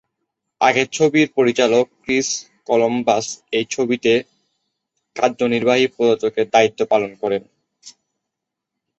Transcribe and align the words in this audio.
আগের 0.61 0.87
ছবির 0.91 1.27
পরিচালক 1.37 1.85
ক্রিস 1.97 2.29
কলম্বাস 2.67 3.25
এই 3.51 3.65
ছবিতে 3.69 4.11
কার্যনির্বাহী 5.15 5.85
প্রযোজকের 5.95 6.47
দায়িত্ব 6.49 6.79
পালন 6.91 7.11
করেন। 7.21 7.43